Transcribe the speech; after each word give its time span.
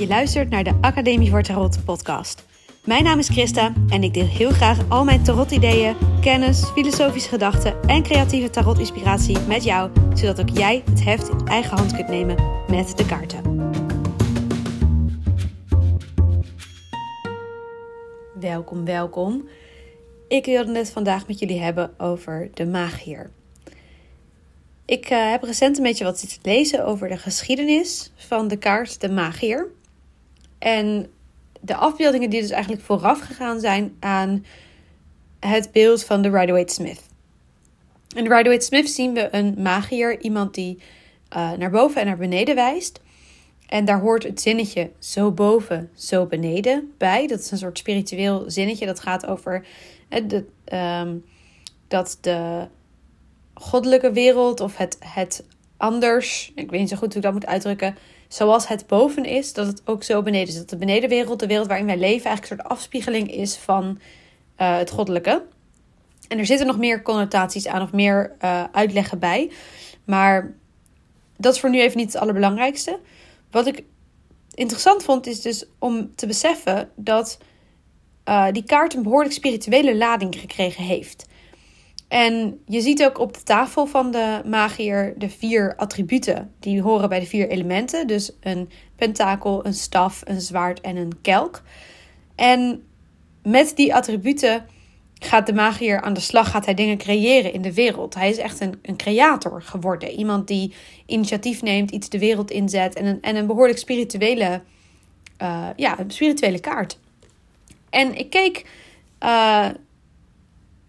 Je 0.00 0.06
luistert 0.06 0.50
naar 0.50 0.64
de 0.64 0.78
Academie 0.80 1.30
voor 1.30 1.42
Tarot 1.42 1.84
podcast. 1.84 2.46
Mijn 2.84 3.04
naam 3.04 3.18
is 3.18 3.28
Christa 3.28 3.72
en 3.88 4.02
ik 4.02 4.14
deel 4.14 4.26
heel 4.26 4.50
graag 4.50 4.88
al 4.88 5.04
mijn 5.04 5.22
tarot-ideeën, 5.22 5.96
kennis, 6.20 6.64
filosofische 6.64 7.28
gedachten 7.28 7.82
en 7.82 8.02
creatieve 8.02 8.50
tarot-inspiratie 8.50 9.38
met 9.38 9.64
jou, 9.64 9.90
zodat 10.14 10.40
ook 10.40 10.48
jij 10.48 10.82
het 10.90 11.04
heft 11.04 11.28
in 11.28 11.46
eigen 11.46 11.76
hand 11.76 11.94
kunt 11.94 12.08
nemen 12.08 12.36
met 12.68 12.96
de 12.96 13.06
kaarten. 13.06 13.70
Welkom, 18.34 18.84
welkom. 18.84 19.48
Ik 20.28 20.44
wilde 20.44 20.78
het 20.78 20.90
vandaag 20.90 21.26
met 21.26 21.38
jullie 21.38 21.60
hebben 21.60 21.90
over 21.98 22.50
de 22.54 22.66
magier. 22.66 23.30
Ik 24.84 25.10
uh, 25.10 25.30
heb 25.30 25.42
recent 25.42 25.76
een 25.76 25.82
beetje 25.82 26.04
wat 26.04 26.18
zitten 26.18 26.38
lezen 26.42 26.84
over 26.84 27.08
de 27.08 27.16
geschiedenis 27.16 28.12
van 28.16 28.48
de 28.48 28.56
kaart 28.56 29.00
de 29.00 29.08
magier. 29.08 29.78
En 30.60 31.10
de 31.60 31.74
afbeeldingen 31.74 32.30
die 32.30 32.40
dus 32.40 32.50
eigenlijk 32.50 32.82
vooraf 32.82 33.20
gegaan 33.20 33.60
zijn 33.60 33.96
aan 34.00 34.44
het 35.40 35.72
beeld 35.72 36.04
van 36.04 36.22
de 36.22 36.30
Rider-Waite-Smith. 36.30 37.02
In 38.14 38.24
de 38.24 38.30
Rider-Waite-Smith 38.30 38.90
zien 38.90 39.14
we 39.14 39.28
een 39.30 39.54
magier, 39.58 40.20
iemand 40.20 40.54
die 40.54 40.78
uh, 41.36 41.52
naar 41.52 41.70
boven 41.70 42.00
en 42.00 42.06
naar 42.06 42.16
beneden 42.16 42.54
wijst. 42.54 43.00
En 43.66 43.84
daar 43.84 44.00
hoort 44.00 44.22
het 44.22 44.40
zinnetje 44.40 44.90
zo 44.98 45.32
boven, 45.32 45.90
zo 45.94 46.26
beneden 46.26 46.92
bij. 46.98 47.26
Dat 47.26 47.38
is 47.38 47.50
een 47.50 47.58
soort 47.58 47.78
spiritueel 47.78 48.44
zinnetje. 48.46 48.86
Dat 48.86 49.00
gaat 49.00 49.26
over 49.26 49.66
uh, 50.08 50.28
de, 50.28 50.44
um, 51.02 51.24
dat 51.88 52.18
de 52.20 52.66
goddelijke 53.54 54.12
wereld 54.12 54.60
of 54.60 54.76
het, 54.76 54.96
het 55.00 55.44
anders, 55.76 56.52
ik 56.54 56.70
weet 56.70 56.80
niet 56.80 56.88
zo 56.88 56.96
goed 56.96 57.06
hoe 57.06 57.16
ik 57.16 57.22
dat 57.22 57.32
moet 57.32 57.46
uitdrukken, 57.46 57.96
zoals 58.32 58.68
het 58.68 58.86
boven 58.86 59.24
is, 59.24 59.52
dat 59.52 59.66
het 59.66 59.82
ook 59.84 60.02
zo 60.02 60.22
beneden 60.22 60.48
is. 60.48 60.56
Dat 60.56 60.68
de 60.68 60.76
benedenwereld, 60.76 61.40
de 61.40 61.46
wereld 61.46 61.66
waarin 61.66 61.86
wij 61.86 61.98
leven, 61.98 62.26
eigenlijk 62.26 62.50
een 62.50 62.58
soort 62.58 62.78
afspiegeling 62.78 63.32
is 63.32 63.56
van 63.56 63.98
uh, 64.58 64.76
het 64.76 64.90
goddelijke. 64.90 65.42
En 66.28 66.38
er 66.38 66.46
zitten 66.46 66.66
nog 66.66 66.78
meer 66.78 67.02
connotaties 67.02 67.66
aan, 67.66 67.82
of 67.82 67.92
meer 67.92 68.36
uh, 68.44 68.64
uitleggen 68.72 69.18
bij. 69.18 69.50
Maar 70.04 70.54
dat 71.36 71.54
is 71.54 71.60
voor 71.60 71.70
nu 71.70 71.80
even 71.80 71.98
niet 71.98 72.12
het 72.12 72.22
allerbelangrijkste. 72.22 72.98
Wat 73.50 73.66
ik 73.66 73.84
interessant 74.54 75.02
vond, 75.02 75.26
is 75.26 75.40
dus 75.40 75.64
om 75.78 76.14
te 76.14 76.26
beseffen 76.26 76.90
dat 76.94 77.38
uh, 78.28 78.46
die 78.52 78.64
kaart 78.64 78.94
een 78.94 79.02
behoorlijk 79.02 79.34
spirituele 79.34 79.96
lading 79.96 80.36
gekregen 80.38 80.84
heeft. 80.84 81.26
En 82.10 82.60
je 82.66 82.80
ziet 82.80 83.04
ook 83.04 83.18
op 83.18 83.34
de 83.34 83.42
tafel 83.42 83.86
van 83.86 84.10
de 84.10 84.42
magier 84.44 85.14
de 85.18 85.28
vier 85.28 85.74
attributen 85.76 86.54
die 86.60 86.82
horen 86.82 87.08
bij 87.08 87.20
de 87.20 87.26
vier 87.26 87.48
elementen. 87.48 88.06
Dus 88.06 88.32
een 88.40 88.70
pentakel, 88.96 89.66
een 89.66 89.74
staf, 89.74 90.20
een 90.24 90.40
zwaard 90.40 90.80
en 90.80 90.96
een 90.96 91.20
kelk. 91.20 91.62
En 92.34 92.82
met 93.42 93.72
die 93.76 93.94
attributen 93.94 94.66
gaat 95.14 95.46
de 95.46 95.52
magier 95.52 96.00
aan 96.00 96.12
de 96.12 96.20
slag, 96.20 96.50
gaat 96.50 96.64
hij 96.64 96.74
dingen 96.74 96.98
creëren 96.98 97.52
in 97.52 97.62
de 97.62 97.74
wereld. 97.74 98.14
Hij 98.14 98.30
is 98.30 98.38
echt 98.38 98.60
een, 98.60 98.78
een 98.82 98.96
creator 98.96 99.62
geworden. 99.62 100.10
Iemand 100.10 100.48
die 100.48 100.74
initiatief 101.06 101.62
neemt, 101.62 101.90
iets 101.90 102.08
de 102.08 102.18
wereld 102.18 102.50
inzet 102.50 102.94
en 102.94 103.06
een, 103.06 103.22
en 103.22 103.36
een 103.36 103.46
behoorlijk 103.46 103.78
spirituele, 103.78 104.60
uh, 105.42 105.66
ja, 105.76 105.96
spirituele 106.06 106.60
kaart. 106.60 106.98
En 107.90 108.18
ik 108.18 108.30
keek 108.30 108.66
uh, 109.20 109.68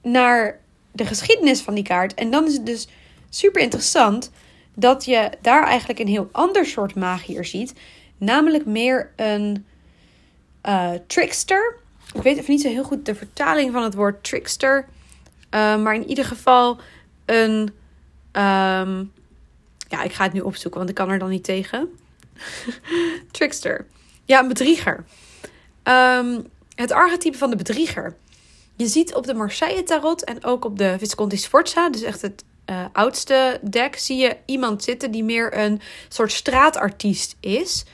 naar 0.02 0.60
de 0.92 1.06
geschiedenis 1.06 1.62
van 1.62 1.74
die 1.74 1.84
kaart. 1.84 2.14
En 2.14 2.32
dan 2.32 2.46
is 2.46 2.54
het 2.54 2.66
dus 2.66 2.88
super 3.30 3.62
interessant 3.62 4.32
dat 4.76 5.06
je 5.06 5.30
daar 5.42 5.64
eigenlijk 5.64 6.00
een 6.00 6.08
heel 6.08 6.30
ander 6.32 6.66
soort 6.66 6.96
magier 6.96 7.46
ziet. 7.46 7.74
Namelijk 8.18 8.66
meer 8.66 9.12
een 9.16 9.66
uh, 10.66 10.92
trickster. 11.08 11.76
Ik 12.14 12.22
weet 12.22 12.38
even 12.38 12.52
niet 12.52 12.62
zo 12.62 12.70
heel 12.70 12.84
goed 12.84 13.06
de 13.06 13.16
vertaling 13.16 13.72
van 13.72 13.84
het 13.84 13.94
woord 13.94 14.24
trickster. 14.24 14.88
Uh, 15.52 15.82
maar 15.82 15.96
in 15.96 16.10
ieder 16.10 16.26
geval 16.26 16.80
een. 17.26 17.74
Um, 18.32 19.12
ja, 19.88 20.04
ik 20.04 20.14
ga 20.14 20.24
het 20.24 20.34
nu 20.34 20.40
opzoeken, 20.40 20.80
want 20.80 20.90
ik 20.90 20.96
kan 20.96 21.10
er 21.10 21.20
dan 21.20 21.30
niet 21.30 21.44
tegen. 21.44 21.90
trickster. 23.32 23.86
Ja, 24.26 24.40
een 24.40 24.48
bedrieger. 24.48 25.04
Um, 25.84 26.48
het 26.76 26.92
archetype 26.92 27.38
van 27.38 27.50
de 27.50 27.56
bedrieger. 27.56 28.16
Je 28.82 28.88
ziet 28.88 29.16
op 29.16 29.26
de 29.26 29.34
Marseille 29.34 29.84
Tarot 29.84 30.24
en 30.24 30.44
ook 30.44 30.66
op 30.66 30.78
de 30.78 30.96
Visconti 30.98 31.38
Sforza, 31.38 31.90
dus 31.90 32.02
echt 32.02 32.22
het 32.22 32.44
uh, 32.66 32.86
oudste 32.94 33.60
deck, 33.70 33.96
zie 33.96 34.18
je 34.18 34.38
iemand 34.46 34.84
zitten 34.84 35.12
die 35.12 35.24
meer 35.24 35.58
een 35.58 35.82
soort 36.10 36.32
straatartiest 36.32 37.36
is. 37.40 37.86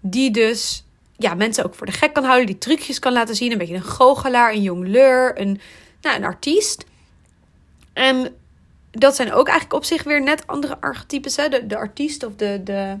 Die 0.00 0.30
dus 0.30 0.84
ja, 1.16 1.34
mensen 1.34 1.64
ook 1.64 1.74
voor 1.74 1.86
de 1.86 1.92
gek 1.92 2.12
kan 2.12 2.24
houden, 2.24 2.46
die 2.46 2.58
trucjes 2.58 2.98
kan 2.98 3.12
laten 3.12 3.34
zien. 3.34 3.52
Een 3.52 3.58
beetje 3.58 3.74
een 3.74 3.82
goochelaar, 3.82 4.52
een 4.52 4.62
jongleur, 4.62 5.40
een, 5.40 5.60
nou, 6.00 6.16
een 6.16 6.24
artiest. 6.24 6.84
En 7.92 8.34
dat 8.90 9.16
zijn 9.16 9.32
ook 9.32 9.46
eigenlijk 9.46 9.76
op 9.76 9.84
zich 9.84 10.02
weer 10.02 10.22
net 10.22 10.46
andere 10.46 10.80
archetypes. 10.80 11.36
Hè? 11.36 11.48
De, 11.48 11.66
de 11.66 11.76
artiest 11.76 12.24
of 12.24 12.34
de, 12.36 12.60
de, 12.64 12.96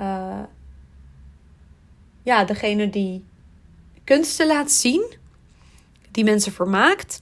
uh, 0.00 0.42
ja, 2.22 2.44
degene 2.44 2.90
die 2.90 3.24
kunsten 4.04 4.46
laat 4.46 4.70
zien 4.70 5.24
die 6.16 6.24
mensen 6.24 6.52
vermaakt. 6.52 7.20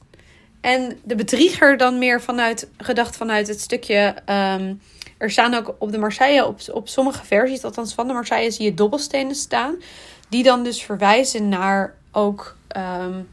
En 0.60 0.98
de 1.04 1.14
bedrieger 1.14 1.76
dan 1.76 1.98
meer 1.98 2.20
vanuit, 2.20 2.68
gedacht 2.78 3.16
vanuit 3.16 3.48
het 3.48 3.60
stukje. 3.60 4.14
Um, 4.30 4.80
er 5.18 5.30
staan 5.30 5.54
ook 5.54 5.74
op 5.78 5.92
de 5.92 5.98
Marseille, 5.98 6.46
op, 6.46 6.60
op 6.72 6.88
sommige 6.88 7.24
versies, 7.24 7.64
althans 7.64 7.94
van 7.94 8.06
de 8.06 8.12
Marseille, 8.12 8.50
zie 8.50 8.64
je 8.64 8.74
dobbelstenen 8.74 9.34
staan. 9.34 9.76
Die 10.28 10.42
dan 10.42 10.62
dus 10.62 10.82
verwijzen 10.82 11.48
naar 11.48 11.94
ook. 12.12 12.56
Um, 12.76 13.28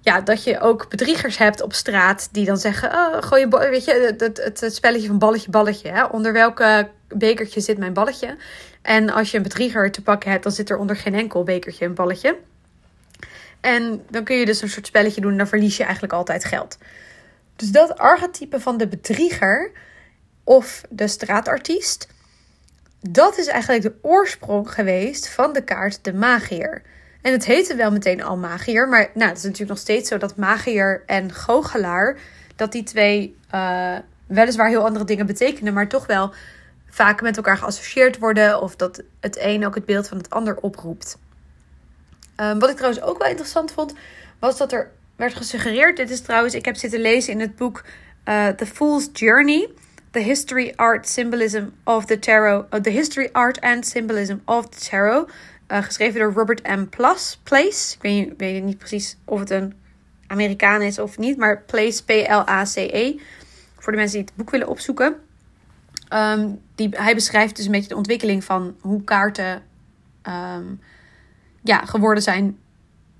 ja, 0.00 0.20
dat 0.20 0.44
je 0.44 0.60
ook 0.60 0.88
bedriegers 0.88 1.38
hebt 1.38 1.62
op 1.62 1.72
straat 1.72 2.28
die 2.32 2.44
dan 2.44 2.56
zeggen: 2.56 2.90
oh, 2.92 3.22
gooi 3.22 3.40
je, 3.40 3.68
weet 3.70 3.84
je, 3.84 4.14
het, 4.18 4.38
het, 4.38 4.60
het 4.60 4.74
spelletje 4.74 5.06
van 5.06 5.18
balletje, 5.18 5.50
balletje. 5.50 5.88
Hè? 5.88 6.04
Onder 6.04 6.32
welke 6.32 6.88
bekertje 7.08 7.60
zit 7.60 7.78
mijn 7.78 7.92
balletje? 7.92 8.36
En 8.82 9.10
als 9.10 9.30
je 9.30 9.36
een 9.36 9.42
bedrieger 9.42 9.92
te 9.92 10.02
pakken 10.02 10.30
hebt, 10.30 10.42
dan 10.42 10.52
zit 10.52 10.70
er 10.70 10.78
onder 10.78 10.96
geen 10.96 11.14
enkel 11.14 11.42
bekertje 11.42 11.84
een 11.84 11.94
balletje. 11.94 12.36
En 13.64 14.04
dan 14.10 14.24
kun 14.24 14.36
je 14.36 14.46
dus 14.46 14.62
een 14.62 14.68
soort 14.68 14.86
spelletje 14.86 15.20
doen 15.20 15.30
en 15.30 15.38
dan 15.38 15.46
verlies 15.46 15.76
je 15.76 15.82
eigenlijk 15.82 16.12
altijd 16.12 16.44
geld. 16.44 16.78
Dus 17.56 17.70
dat 17.70 17.98
archetype 17.98 18.60
van 18.60 18.76
de 18.76 18.88
bedrieger 18.88 19.70
of 20.44 20.82
de 20.90 21.08
straatartiest, 21.08 22.08
dat 23.00 23.38
is 23.38 23.46
eigenlijk 23.46 23.82
de 23.82 23.94
oorsprong 24.02 24.70
geweest 24.70 25.28
van 25.28 25.52
de 25.52 25.64
kaart 25.64 26.04
de 26.04 26.14
magier. 26.14 26.82
En 27.22 27.32
het 27.32 27.44
heette 27.44 27.74
wel 27.74 27.90
meteen 27.90 28.22
al 28.22 28.36
magier, 28.36 28.88
maar 28.88 29.10
nou, 29.14 29.28
het 29.28 29.36
is 29.36 29.42
natuurlijk 29.42 29.70
nog 29.70 29.78
steeds 29.78 30.08
zo 30.08 30.18
dat 30.18 30.36
magier 30.36 31.02
en 31.06 31.32
goochelaar, 31.32 32.16
dat 32.56 32.72
die 32.72 32.82
twee 32.82 33.36
uh, 33.54 33.96
weliswaar 34.26 34.68
heel 34.68 34.84
andere 34.84 35.04
dingen 35.04 35.26
betekenen, 35.26 35.74
maar 35.74 35.88
toch 35.88 36.06
wel 36.06 36.34
vaak 36.88 37.22
met 37.22 37.36
elkaar 37.36 37.56
geassocieerd 37.56 38.18
worden 38.18 38.60
of 38.60 38.76
dat 38.76 39.02
het 39.20 39.38
een 39.40 39.66
ook 39.66 39.74
het 39.74 39.84
beeld 39.84 40.08
van 40.08 40.16
het 40.16 40.30
ander 40.30 40.56
oproept. 40.56 41.18
Um, 42.36 42.58
wat 42.58 42.70
ik 42.70 42.76
trouwens 42.76 43.04
ook 43.04 43.18
wel 43.18 43.28
interessant 43.28 43.72
vond, 43.72 43.94
was 44.38 44.56
dat 44.56 44.72
er 44.72 44.90
werd 45.16 45.34
gesuggereerd. 45.34 45.96
Dit 45.96 46.10
is 46.10 46.20
trouwens, 46.20 46.54
ik 46.54 46.64
heb 46.64 46.76
zitten 46.76 47.00
lezen 47.00 47.32
in 47.32 47.40
het 47.40 47.56
boek 47.56 47.84
uh, 48.24 48.48
The 48.48 48.66
Fool's 48.66 49.08
Journey. 49.12 49.68
The 50.10 50.20
History, 50.20 50.72
Art, 50.76 51.08
Symbolism 51.08 51.64
of 51.84 52.04
the 52.04 52.18
Tarot. 52.18 52.66
Uh, 52.74 52.80
the 52.80 52.90
History, 52.90 53.28
Art 53.32 53.60
and 53.60 53.86
Symbolism 53.86 54.36
of 54.44 54.68
the 54.68 54.88
Tarot. 54.88 55.30
Uh, 55.68 55.82
geschreven 55.82 56.20
door 56.20 56.32
Robert 56.32 56.62
M. 56.68 56.84
Plus, 56.84 57.40
Place. 57.42 57.96
Ik 58.00 58.34
weet, 58.36 58.62
niet 58.62 58.78
precies 58.78 59.16
of 59.24 59.38
het 59.38 59.50
een 59.50 59.74
Amerikaan 60.26 60.82
is 60.82 60.98
of 60.98 61.18
niet, 61.18 61.36
maar 61.36 61.62
Place, 61.62 62.04
P-L-A-C-E. 62.04 63.16
Voor 63.78 63.92
de 63.92 63.98
mensen 63.98 64.18
die 64.18 64.26
het 64.26 64.36
boek 64.36 64.50
willen 64.50 64.68
opzoeken. 64.68 65.16
Um, 66.12 66.60
die, 66.74 66.88
hij 66.90 67.14
beschrijft 67.14 67.56
dus 67.56 67.64
een 67.64 67.72
beetje 67.72 67.88
de 67.88 67.96
ontwikkeling 67.96 68.44
van 68.44 68.76
hoe 68.80 69.04
kaarten 69.04 69.62
um, 70.22 70.80
ja, 71.64 71.84
geworden 71.84 72.22
zijn. 72.22 72.58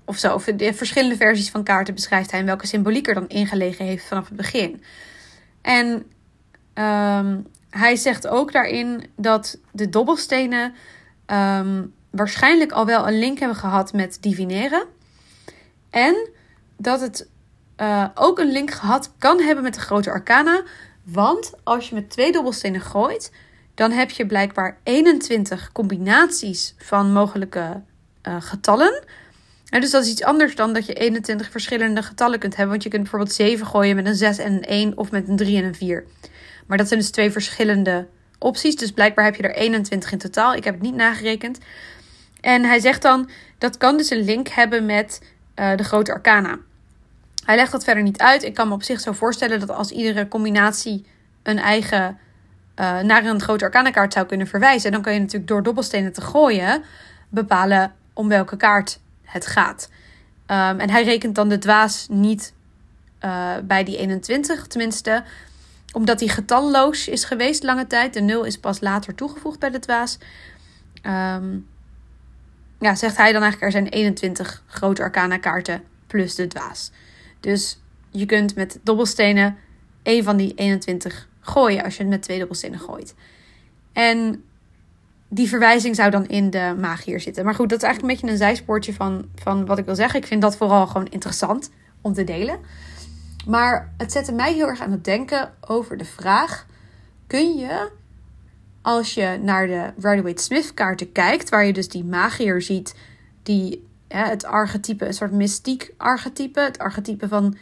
Of 0.05 0.17
zo. 0.17 0.33
Of 0.33 0.43
de 0.43 0.73
verschillende 0.73 1.15
versies 1.15 1.49
van 1.49 1.63
kaarten 1.63 1.93
beschrijft 1.93 2.31
hij 2.31 2.39
en 2.39 2.45
welke 2.45 2.67
symboliek 2.67 3.07
er 3.07 3.13
dan 3.13 3.27
ingelegen 3.27 3.85
heeft 3.85 4.05
vanaf 4.05 4.27
het 4.27 4.37
begin. 4.37 4.83
En 5.61 5.87
um, 6.73 7.47
hij 7.69 7.95
zegt 7.95 8.27
ook 8.27 8.51
daarin 8.51 9.09
dat 9.15 9.59
de 9.71 9.89
dobbelstenen 9.89 10.73
um, 11.27 11.93
waarschijnlijk 12.09 12.71
al 12.71 12.85
wel 12.85 13.07
een 13.07 13.19
link 13.19 13.39
hebben 13.39 13.57
gehad 13.57 13.93
met 13.93 14.17
divineren. 14.21 14.85
En 15.89 16.29
dat 16.77 17.01
het 17.01 17.29
uh, 17.81 18.05
ook 18.15 18.39
een 18.39 18.51
link 18.51 18.71
gehad 18.71 19.13
kan 19.17 19.39
hebben 19.39 19.63
met 19.63 19.73
de 19.73 19.79
grote 19.79 20.11
arcana. 20.11 20.63
Want 21.03 21.53
als 21.63 21.89
je 21.89 21.95
met 21.95 22.09
twee 22.09 22.31
dobbelstenen 22.31 22.81
gooit, 22.81 23.31
dan 23.73 23.91
heb 23.91 24.09
je 24.09 24.25
blijkbaar 24.25 24.77
21 24.83 25.71
combinaties 25.71 26.75
van 26.77 27.13
mogelijke 27.13 27.81
uh, 28.27 28.35
getallen. 28.39 29.03
En 29.69 29.81
dus 29.81 29.91
dat 29.91 30.03
is 30.03 30.11
iets 30.11 30.23
anders 30.23 30.55
dan 30.55 30.73
dat 30.73 30.85
je 30.85 30.93
21 30.93 31.51
verschillende 31.51 32.03
getallen 32.03 32.39
kunt 32.39 32.55
hebben. 32.55 32.71
Want 32.71 32.83
je 32.83 32.89
kunt 32.89 33.01
bijvoorbeeld 33.01 33.33
7 33.33 33.65
gooien 33.65 33.95
met 33.95 34.05
een 34.05 34.15
6 34.15 34.37
en 34.37 34.53
een 34.53 34.63
1 34.63 34.97
of 34.97 35.11
met 35.11 35.27
een 35.27 35.35
3 35.35 35.57
en 35.57 35.63
een 35.63 35.75
4. 35.75 36.05
Maar 36.67 36.77
dat 36.77 36.87
zijn 36.87 36.99
dus 36.99 37.09
twee 37.09 37.31
verschillende 37.31 38.07
opties. 38.39 38.75
Dus 38.75 38.91
blijkbaar 38.91 39.25
heb 39.25 39.35
je 39.35 39.43
er 39.43 39.55
21 39.55 40.11
in 40.11 40.17
totaal. 40.17 40.53
Ik 40.53 40.63
heb 40.63 40.73
het 40.73 40.83
niet 40.83 40.95
nagerekend. 40.95 41.59
En 42.41 42.63
hij 42.63 42.79
zegt 42.79 43.01
dan 43.01 43.29
dat 43.57 43.77
kan 43.77 43.97
dus 43.97 44.09
een 44.09 44.23
link 44.23 44.47
hebben 44.47 44.85
met 44.85 45.21
uh, 45.55 45.75
de 45.75 45.83
grote 45.83 46.13
arcana. 46.13 46.57
Hij 47.45 47.55
legt 47.55 47.71
dat 47.71 47.83
verder 47.83 48.03
niet 48.03 48.17
uit. 48.17 48.43
Ik 48.43 48.53
kan 48.53 48.67
me 48.67 48.73
op 48.73 48.83
zich 48.83 48.99
zo 48.99 49.11
voorstellen 49.11 49.59
dat 49.59 49.69
als 49.69 49.91
iedere 49.91 50.27
combinatie 50.27 51.05
een 51.43 51.57
eigen 51.57 52.17
uh, 52.79 52.99
naar 52.99 53.25
een 53.25 53.41
grote 53.41 53.65
arcana 53.65 53.91
kaart 53.91 54.13
zou 54.13 54.25
kunnen 54.25 54.47
verwijzen, 54.47 54.91
dan 54.91 55.01
kan 55.01 55.13
je 55.13 55.19
natuurlijk 55.19 55.47
door 55.47 55.63
dobbelstenen 55.63 56.13
te 56.13 56.21
gooien 56.21 56.83
bepalen 57.29 57.93
om 58.15 58.27
welke 58.27 58.57
kaart 58.57 58.99
het 59.23 59.45
gaat. 59.45 59.89
Um, 60.47 60.79
en 60.79 60.89
hij 60.89 61.03
rekent 61.03 61.35
dan 61.35 61.49
de 61.49 61.57
dwaas 61.57 62.07
niet 62.09 62.53
uh, 63.21 63.53
bij 63.63 63.83
die 63.83 63.97
21, 63.97 64.67
tenminste 64.67 65.23
omdat 65.93 66.19
hij 66.19 66.29
getalloos 66.29 67.07
is 67.07 67.23
geweest 67.23 67.63
lange 67.63 67.87
tijd. 67.87 68.13
De 68.13 68.21
0 68.21 68.43
is 68.43 68.57
pas 68.57 68.79
later 68.79 69.15
toegevoegd 69.15 69.59
bij 69.59 69.69
de 69.69 69.79
dwaas. 69.79 70.17
Um, 71.03 71.67
ja, 72.79 72.95
zegt 72.95 73.17
hij 73.17 73.31
dan 73.31 73.41
eigenlijk 73.41 73.73
er 73.73 73.81
zijn 73.81 73.93
21 73.93 74.63
grote 74.67 75.01
arcana 75.01 75.37
kaarten 75.37 75.83
plus 76.07 76.35
de 76.35 76.47
dwaas. 76.47 76.91
Dus 77.39 77.79
je 78.09 78.25
kunt 78.25 78.55
met 78.55 78.79
dobbelstenen 78.83 79.57
één 80.03 80.23
van 80.23 80.37
die 80.37 80.53
21 80.55 81.27
gooien 81.39 81.83
als 81.83 81.95
je 81.95 82.01
het 82.01 82.11
met 82.11 82.21
twee 82.21 82.39
dobbelstenen 82.39 82.79
gooit. 82.79 83.15
En 83.93 84.43
die 85.29 85.47
verwijzing 85.47 85.95
zou 85.95 86.11
dan 86.11 86.25
in 86.27 86.49
de 86.49 86.75
magier 86.79 87.19
zitten. 87.19 87.45
Maar 87.45 87.55
goed, 87.55 87.69
dat 87.69 87.77
is 87.77 87.83
eigenlijk 87.83 88.13
een 88.13 88.19
beetje 88.21 88.33
een 88.35 88.47
zijspoortje 88.47 88.93
van, 88.93 89.25
van 89.35 89.65
wat 89.65 89.77
ik 89.77 89.85
wil 89.85 89.95
zeggen. 89.95 90.19
Ik 90.19 90.27
vind 90.27 90.41
dat 90.41 90.57
vooral 90.57 90.87
gewoon 90.87 91.07
interessant 91.07 91.71
om 92.01 92.13
te 92.13 92.23
delen. 92.23 92.59
Maar 93.47 93.93
het 93.97 94.11
zette 94.11 94.33
mij 94.33 94.53
heel 94.53 94.67
erg 94.67 94.81
aan 94.81 94.91
het 94.91 95.03
denken 95.03 95.53
over 95.61 95.97
de 95.97 96.05
vraag: 96.05 96.65
kun 97.27 97.57
je 97.57 97.91
als 98.81 99.13
je 99.13 99.39
naar 99.41 99.67
de 99.67 99.93
Rider-Waite-Smith 99.95 100.73
kaarten 100.73 101.11
kijkt, 101.11 101.49
waar 101.49 101.65
je 101.65 101.73
dus 101.73 101.89
die 101.89 102.03
magier 102.03 102.61
ziet, 102.61 102.95
die 103.43 103.87
het 104.07 104.45
archetype, 104.45 105.05
een 105.05 105.13
soort 105.13 105.31
mystiek 105.31 105.93
archetype, 105.97 106.59
het 106.59 106.77
archetype 106.77 107.27
van 107.27 107.57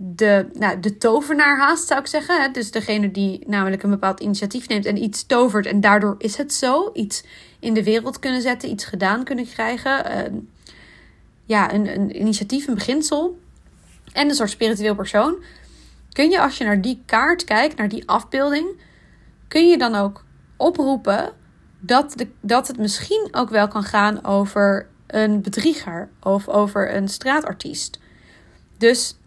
de, 0.00 0.46
nou, 0.52 0.80
de 0.80 0.98
tovenaar 0.98 1.58
haast, 1.58 1.86
zou 1.86 2.00
ik 2.00 2.06
zeggen. 2.06 2.52
Dus 2.52 2.70
degene 2.70 3.10
die 3.10 3.44
namelijk 3.46 3.82
een 3.82 3.90
bepaald 3.90 4.20
initiatief 4.20 4.68
neemt 4.68 4.86
en 4.86 5.02
iets 5.02 5.26
tovert 5.26 5.66
en 5.66 5.80
daardoor 5.80 6.14
is 6.18 6.36
het 6.36 6.52
zo. 6.52 6.90
Iets 6.92 7.24
in 7.58 7.74
de 7.74 7.82
wereld 7.82 8.18
kunnen 8.18 8.40
zetten, 8.40 8.70
iets 8.70 8.84
gedaan 8.84 9.24
kunnen 9.24 9.48
krijgen. 9.48 10.04
Uh, 10.06 10.40
ja, 11.44 11.72
een, 11.72 11.94
een 11.94 12.20
initiatief, 12.20 12.66
een 12.66 12.74
beginsel. 12.74 13.38
En 14.12 14.28
een 14.28 14.34
soort 14.34 14.50
spiritueel 14.50 14.94
persoon. 14.94 15.36
Kun 16.12 16.30
je 16.30 16.40
als 16.40 16.58
je 16.58 16.64
naar 16.64 16.80
die 16.80 17.02
kaart 17.06 17.44
kijkt, 17.44 17.76
naar 17.76 17.88
die 17.88 18.08
afbeelding, 18.08 18.80
kun 19.48 19.68
je 19.68 19.78
dan 19.78 19.94
ook 19.94 20.24
oproepen 20.56 21.32
dat, 21.80 22.12
de, 22.16 22.28
dat 22.40 22.68
het 22.68 22.78
misschien 22.78 23.28
ook 23.30 23.50
wel 23.50 23.68
kan 23.68 23.82
gaan 23.82 24.24
over 24.24 24.88
een 25.06 25.42
bedrieger 25.42 26.08
of 26.20 26.48
over 26.48 26.94
een 26.94 27.08
straatartiest. 27.08 27.98
Dus 28.76 29.18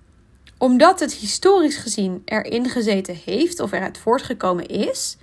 omdat 0.61 0.99
het 0.99 1.13
historisch 1.13 1.77
gezien 1.77 2.21
erin 2.25 2.69
gezeten 2.69 3.15
heeft 3.25 3.59
of 3.59 3.71
eruit 3.71 3.97
voortgekomen 3.97 4.65
is, 4.65 5.17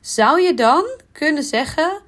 zou 0.00 0.40
je 0.40 0.54
dan 0.54 0.84
kunnen 1.12 1.42
zeggen 1.42 2.00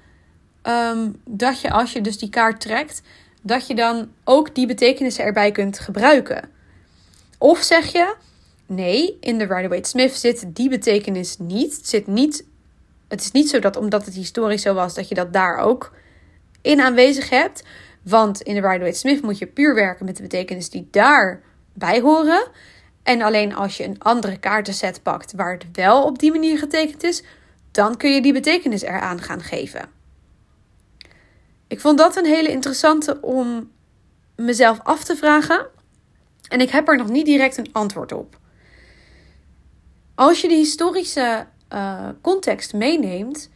um, 0.63 1.21
dat 1.25 1.61
je 1.61 1.71
als 1.71 1.93
je 1.93 2.01
dus 2.01 2.19
die 2.19 2.29
kaart 2.29 2.61
trekt, 2.61 3.03
dat 3.43 3.67
je 3.67 3.75
dan 3.75 4.11
ook 4.25 4.55
die 4.55 4.67
betekenissen 4.67 5.25
erbij 5.25 5.53
kunt 5.53 5.79
gebruiken. 5.79 6.49
Of 7.39 7.59
zeg 7.59 7.93
je, 7.93 8.15
nee, 8.67 9.17
in 9.21 9.39
de 9.39 9.45
Rider-Waite-Smith 9.45 10.13
zit 10.13 10.45
die 10.47 10.69
betekenis 10.69 11.39
niet. 11.39 11.77
Het, 11.77 11.89
zit 11.89 12.07
niet. 12.07 12.45
het 13.09 13.21
is 13.21 13.31
niet 13.31 13.49
zo 13.49 13.59
dat 13.59 13.77
omdat 13.77 14.05
het 14.05 14.15
historisch 14.15 14.63
zo 14.63 14.75
was, 14.75 14.95
dat 14.95 15.09
je 15.09 15.15
dat 15.15 15.33
daar 15.33 15.59
ook 15.59 15.93
in 16.63 16.81
aanwezig 16.81 17.31
hebt. 17.31 17.63
Want 18.03 18.41
in 18.41 18.55
de 18.55 18.61
Rider-Waite-Smith 18.61 19.23
moet 19.23 19.39
je 19.39 19.47
puur 19.47 19.75
werken 19.75 20.05
met 20.05 20.17
de 20.17 20.23
betekenis 20.23 20.71
die 20.71 20.89
daarbij 21.81 22.01
horen. 22.01 22.49
En 23.03 23.23
alleen 23.23 23.55
als 23.55 23.77
je 23.77 23.85
een 23.85 23.99
andere 23.99 24.39
kaartenset 24.39 25.03
pakt 25.03 25.33
waar 25.33 25.53
het 25.53 25.67
wel 25.73 26.05
op 26.05 26.19
die 26.19 26.31
manier 26.31 26.59
getekend 26.59 27.03
is, 27.03 27.23
dan 27.71 27.97
kun 27.97 28.11
je 28.11 28.23
die 28.23 28.33
betekenis 28.33 28.83
eraan 28.83 29.21
gaan 29.21 29.43
geven. 29.43 29.89
Ik 31.67 31.81
vond 31.81 31.99
dat 31.99 32.17
een 32.17 32.25
hele 32.25 32.51
interessante 32.51 33.21
om 33.21 33.71
mezelf 34.37 34.81
af 34.83 35.05
te 35.05 35.17
vragen. 35.17 35.67
En 36.49 36.61
ik 36.61 36.71
heb 36.71 36.89
er 36.89 36.97
nog 36.97 37.09
niet 37.09 37.27
direct 37.27 37.57
een 37.57 37.73
antwoord 37.73 38.13
op. 38.13 38.39
Als 40.15 40.41
je 40.41 40.49
de 40.49 40.55
historische 40.55 41.47
uh, 41.73 42.09
context 42.21 42.73
meeneemt, 42.73 43.51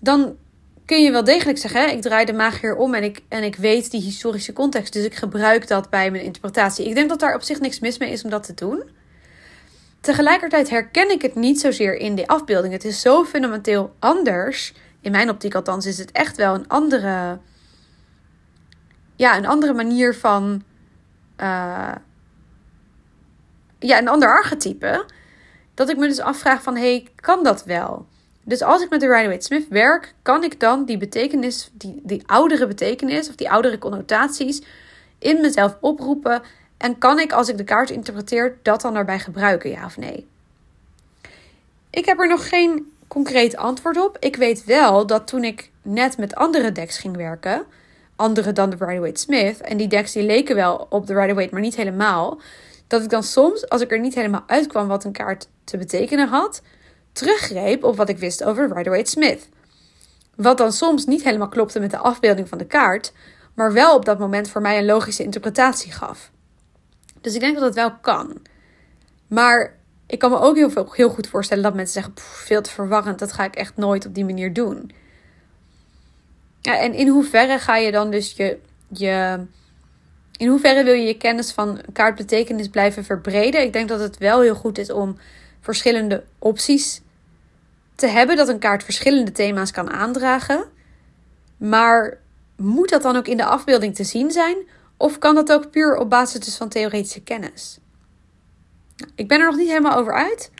dan 0.00 0.36
kun 0.84 1.02
je 1.02 1.10
wel 1.10 1.24
degelijk 1.24 1.58
zeggen: 1.58 1.92
ik 1.92 2.02
draai 2.02 2.24
de 2.24 2.32
magier 2.32 2.76
om 2.76 2.94
en 2.94 3.02
ik, 3.02 3.20
en 3.28 3.42
ik 3.42 3.56
weet 3.56 3.90
die 3.90 4.00
historische 4.00 4.52
context. 4.52 4.92
Dus 4.92 5.04
ik 5.04 5.14
gebruik 5.14 5.68
dat 5.68 5.90
bij 5.90 6.10
mijn 6.10 6.24
interpretatie. 6.24 6.88
Ik 6.88 6.94
denk 6.94 7.08
dat 7.08 7.20
daar 7.20 7.34
op 7.34 7.42
zich 7.42 7.60
niks 7.60 7.80
mis 7.80 7.98
mee 7.98 8.10
is 8.10 8.24
om 8.24 8.30
dat 8.30 8.42
te 8.42 8.54
doen. 8.54 8.82
Tegelijkertijd 10.00 10.70
herken 10.70 11.10
ik 11.10 11.22
het 11.22 11.34
niet 11.34 11.60
zozeer 11.60 11.96
in 11.96 12.14
de 12.14 12.26
afbeelding. 12.26 12.72
Het 12.72 12.84
is 12.84 13.00
zo 13.00 13.24
fundamenteel 13.24 13.94
anders. 13.98 14.74
In 15.00 15.10
mijn 15.10 15.30
optiek 15.30 15.54
althans 15.54 15.86
is 15.86 15.98
het 15.98 16.12
echt 16.12 16.36
wel 16.36 16.54
een 16.54 16.68
andere. 16.68 17.38
Ja, 19.16 19.36
een 19.36 19.46
andere 19.46 19.72
manier 19.72 20.14
van. 20.14 20.62
Uh, 21.40 21.92
ja, 23.78 23.98
een 23.98 24.08
ander 24.08 24.28
archetype. 24.28 25.04
Dat 25.74 25.88
ik 25.88 25.96
me 25.96 26.06
dus 26.06 26.20
afvraag 26.20 26.62
van, 26.62 26.76
hey, 26.76 27.08
kan 27.14 27.42
dat 27.42 27.64
wel? 27.64 28.06
Dus 28.44 28.62
als 28.62 28.82
ik 28.82 28.90
met 28.90 29.00
de 29.00 29.08
Rider-Waite-Smith 29.08 29.68
werk, 29.68 30.14
kan 30.22 30.44
ik 30.44 30.60
dan 30.60 30.84
die 30.84 30.98
betekenis, 30.98 31.70
die, 31.72 32.00
die 32.02 32.22
oudere 32.26 32.66
betekenis 32.66 33.28
of 33.28 33.34
die 33.34 33.50
oudere 33.50 33.78
connotaties 33.78 34.62
in 35.18 35.40
mezelf 35.40 35.76
oproepen. 35.80 36.42
En 36.76 36.98
kan 36.98 37.18
ik, 37.18 37.32
als 37.32 37.48
ik 37.48 37.56
de 37.56 37.64
kaart 37.64 37.90
interpreteer, 37.90 38.56
dat 38.62 38.80
dan 38.80 38.94
daarbij 38.94 39.18
gebruiken, 39.18 39.70
ja 39.70 39.84
of 39.84 39.96
nee? 39.96 40.26
Ik 41.90 42.04
heb 42.04 42.18
er 42.18 42.28
nog 42.28 42.48
geen 42.48 42.92
concreet 43.08 43.56
antwoord 43.56 43.96
op. 43.96 44.16
Ik 44.20 44.36
weet 44.36 44.64
wel 44.64 45.06
dat 45.06 45.26
toen 45.26 45.44
ik 45.44 45.70
net 45.82 46.18
met 46.18 46.34
andere 46.34 46.72
decks 46.72 46.98
ging 46.98 47.16
werken, 47.16 47.64
andere 48.16 48.52
dan 48.52 48.70
de 48.70 48.76
Rider-Waite-Smith, 48.78 49.60
en 49.60 49.76
die 49.76 49.88
decks 49.88 50.12
die 50.12 50.22
leken 50.22 50.54
wel 50.54 50.86
op 50.90 51.06
de 51.06 51.14
Rider-Waite, 51.14 51.52
maar 51.52 51.62
niet 51.62 51.76
helemaal, 51.76 52.40
dat 52.86 53.02
ik 53.02 53.10
dan 53.10 53.22
soms, 53.22 53.68
als 53.68 53.80
ik 53.80 53.90
er 53.90 54.00
niet 54.00 54.14
helemaal 54.14 54.44
uitkwam 54.46 54.88
wat 54.88 55.04
een 55.04 55.12
kaart 55.12 55.48
te 55.64 55.76
betekenen 55.76 56.28
had, 56.28 56.62
teruggreep 57.14 57.84
op 57.84 57.96
wat 57.96 58.08
ik 58.08 58.18
wist 58.18 58.44
over 58.44 58.74
Rider-Waite-Smith. 58.74 59.48
Wat 60.36 60.58
dan 60.58 60.72
soms 60.72 61.04
niet 61.04 61.24
helemaal 61.24 61.48
klopte 61.48 61.80
met 61.80 61.90
de 61.90 61.98
afbeelding 61.98 62.48
van 62.48 62.58
de 62.58 62.66
kaart, 62.66 63.12
maar 63.54 63.72
wel 63.72 63.94
op 63.94 64.04
dat 64.04 64.18
moment 64.18 64.48
voor 64.48 64.60
mij 64.60 64.78
een 64.78 64.84
logische 64.84 65.22
interpretatie 65.22 65.92
gaf. 65.92 66.30
Dus 67.20 67.34
ik 67.34 67.40
denk 67.40 67.54
dat 67.54 67.64
het 67.64 67.74
wel 67.74 67.92
kan. 68.00 68.36
Maar 69.26 69.76
ik 70.06 70.18
kan 70.18 70.30
me 70.30 70.38
ook 70.38 70.56
heel, 70.56 70.70
veel, 70.70 70.92
heel 70.92 71.08
goed 71.08 71.26
voorstellen 71.26 71.62
dat 71.62 71.74
mensen 71.74 72.02
zeggen: 72.02 72.12
veel 72.16 72.62
te 72.62 72.70
verwarrend, 72.70 73.18
dat 73.18 73.32
ga 73.32 73.44
ik 73.44 73.54
echt 73.54 73.76
nooit 73.76 74.06
op 74.06 74.14
die 74.14 74.24
manier 74.24 74.52
doen. 74.52 74.90
En 76.62 76.94
in 76.94 77.08
hoeverre 77.08 77.58
ga 77.58 77.76
je 77.76 77.92
dan 77.92 78.10
dus 78.10 78.32
je, 78.32 78.58
je. 78.88 79.44
In 80.36 80.48
hoeverre 80.48 80.84
wil 80.84 80.94
je 80.94 81.06
je 81.06 81.16
kennis 81.16 81.52
van 81.52 81.80
kaartbetekenis 81.92 82.68
blijven 82.68 83.04
verbreden? 83.04 83.62
Ik 83.62 83.72
denk 83.72 83.88
dat 83.88 84.00
het 84.00 84.18
wel 84.18 84.40
heel 84.40 84.54
goed 84.54 84.78
is 84.78 84.90
om 84.90 85.18
verschillende 85.60 86.24
opties 86.38 87.02
te 87.94 88.06
hebben 88.06 88.36
dat 88.36 88.48
een 88.48 88.58
kaart 88.58 88.84
verschillende 88.84 89.32
thema's 89.32 89.70
kan 89.70 89.90
aandragen. 89.90 90.64
Maar 91.56 92.18
moet 92.56 92.88
dat 92.88 93.02
dan 93.02 93.16
ook 93.16 93.26
in 93.26 93.36
de 93.36 93.44
afbeelding 93.44 93.94
te 93.94 94.04
zien 94.04 94.30
zijn? 94.30 94.56
Of 94.96 95.18
kan 95.18 95.34
dat 95.34 95.52
ook 95.52 95.70
puur 95.70 95.96
op 95.96 96.10
basis 96.10 96.40
dus 96.40 96.56
van 96.56 96.68
theoretische 96.68 97.22
kennis? 97.22 97.78
Ik 99.14 99.28
ben 99.28 99.40
er 99.40 99.46
nog 99.46 99.56
niet 99.56 99.68
helemaal 99.68 99.96
over 99.96 100.14
uit. 100.14 100.50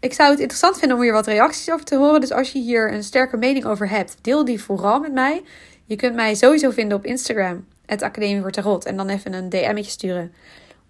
Ik 0.00 0.12
zou 0.12 0.30
het 0.30 0.38
interessant 0.38 0.78
vinden 0.78 0.96
om 0.96 1.02
hier 1.02 1.12
wat 1.12 1.26
reacties 1.26 1.70
over 1.70 1.84
te 1.84 1.96
horen. 1.96 2.20
Dus 2.20 2.32
als 2.32 2.52
je 2.52 2.58
hier 2.58 2.92
een 2.92 3.04
sterke 3.04 3.36
mening 3.36 3.64
over 3.64 3.88
hebt, 3.88 4.16
deel 4.20 4.44
die 4.44 4.62
vooral 4.62 5.00
met 5.00 5.12
mij. 5.12 5.42
Je 5.84 5.96
kunt 5.96 6.14
mij 6.14 6.34
sowieso 6.34 6.70
vinden 6.70 6.98
op 6.98 7.04
Instagram, 7.04 7.66
het 7.86 8.02
Academie 8.02 8.42
voor. 8.42 8.78
En 8.78 8.96
dan 8.96 9.08
even 9.08 9.32
een 9.32 9.48
DM'tje 9.48 9.90
sturen. 9.90 10.34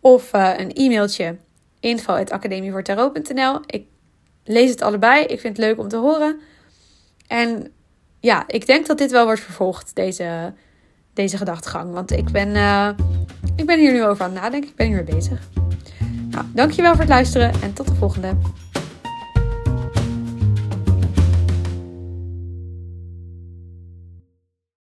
Of 0.00 0.34
uh, 0.34 0.52
een 0.56 0.72
e-mailtje, 0.72 1.36
info.academievoortarot.nl. 1.80 3.60
Ik 3.66 3.86
lees 4.44 4.70
het 4.70 4.82
allebei. 4.82 5.24
Ik 5.24 5.40
vind 5.40 5.56
het 5.56 5.66
leuk 5.66 5.78
om 5.78 5.88
te 5.88 5.96
horen. 5.96 6.40
En 7.26 7.72
ja, 8.20 8.44
ik 8.46 8.66
denk 8.66 8.86
dat 8.86 8.98
dit 8.98 9.10
wel 9.10 9.24
wordt 9.24 9.40
vervolgd, 9.40 9.90
deze, 9.94 10.52
deze 11.14 11.36
gedachtegang. 11.36 11.92
Want 11.92 12.12
ik 12.12 12.30
ben, 12.30 12.48
uh, 12.48 12.88
ik 13.56 13.66
ben 13.66 13.78
hier 13.78 13.92
nu 13.92 14.04
over 14.04 14.24
aan 14.24 14.32
het 14.32 14.42
nadenken. 14.42 14.70
Ik 14.70 14.76
ben 14.76 14.86
hier 14.86 15.04
mee 15.04 15.14
bezig. 15.14 15.48
Nou, 16.30 16.44
dankjewel 16.52 16.90
voor 16.90 17.00
het 17.00 17.08
luisteren 17.08 17.52
en 17.62 17.72
tot 17.72 17.88
de 17.88 17.94
volgende. 17.94 18.36